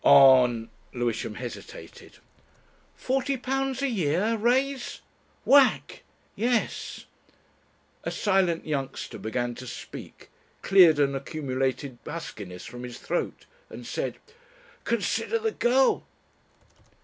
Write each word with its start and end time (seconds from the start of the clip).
"On?" 0.03 0.71
Lewisham 0.95 1.35
hesitated. 1.35 2.17
"Forty 2.95 3.37
pounds 3.37 3.83
a 3.83 3.87
year 3.87 4.35
res. 4.35 5.01
Whack! 5.45 6.01
Yes." 6.35 7.05
A 8.03 8.09
silent 8.09 8.65
youngster 8.65 9.19
began 9.19 9.53
to 9.53 9.67
speak, 9.67 10.31
cleared 10.63 10.97
an 10.97 11.13
accumulated 11.13 11.99
huskiness 12.03 12.65
from 12.65 12.81
his 12.81 12.97
throat 12.97 13.45
and 13.69 13.85
said, 13.85 14.17
"Consider 14.85 15.37
the 15.37 15.51
girl." 15.51 16.07